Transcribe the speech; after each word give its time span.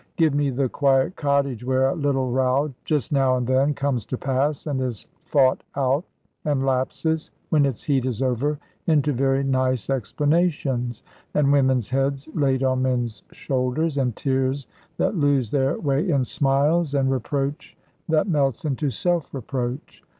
Give 0.15 0.33
me 0.33 0.49
the 0.49 0.67
quiet 0.67 1.15
cottage, 1.15 1.63
where 1.63 1.85
a 1.89 1.93
little 1.95 2.31
row, 2.31 2.73
just 2.85 3.11
now 3.11 3.37
and 3.37 3.45
then, 3.45 3.75
comes 3.75 4.03
to 4.07 4.17
pass, 4.17 4.65
and 4.65 4.81
is 4.81 5.05
fought 5.25 5.61
out, 5.75 6.03
and 6.43 6.65
lapses 6.65 7.29
(when 7.49 7.67
its 7.67 7.83
heat 7.83 8.07
is 8.07 8.19
over) 8.19 8.57
into 8.87 9.13
very 9.13 9.43
nice 9.43 9.91
explanations, 9.91 11.03
and 11.35 11.51
women's 11.53 11.91
heads 11.91 12.27
laid 12.33 12.63
on 12.63 12.81
men's 12.81 13.21
shoulders, 13.31 13.99
and 13.99 14.15
tears 14.15 14.65
that 14.97 15.13
lose 15.15 15.51
their 15.51 15.77
way 15.79 16.09
in 16.09 16.23
smiles, 16.25 16.95
and 16.95 17.11
reproach 17.11 17.77
that 18.09 18.27
melts 18.27 18.65
into 18.65 18.89
self 18.89 19.31
reproach. 19.31 20.01